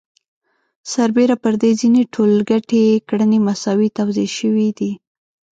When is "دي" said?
4.77-4.91